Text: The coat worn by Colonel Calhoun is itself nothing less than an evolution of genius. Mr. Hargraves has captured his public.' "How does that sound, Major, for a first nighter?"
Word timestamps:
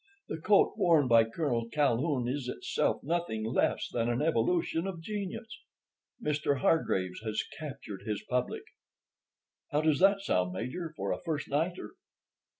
The 0.29 0.39
coat 0.39 0.73
worn 0.77 1.07
by 1.07 1.25
Colonel 1.25 1.69
Calhoun 1.69 2.27
is 2.27 2.47
itself 2.47 3.03
nothing 3.03 3.43
less 3.45 3.87
than 3.87 4.09
an 4.09 4.19
evolution 4.19 4.87
of 4.87 4.99
genius. 4.99 5.59
Mr. 6.19 6.61
Hargraves 6.61 7.19
has 7.21 7.43
captured 7.59 8.01
his 8.03 8.23
public.' 8.27 8.65
"How 9.69 9.81
does 9.81 9.99
that 9.99 10.21
sound, 10.21 10.53
Major, 10.53 10.91
for 10.97 11.11
a 11.11 11.21
first 11.21 11.49
nighter?" 11.49 11.91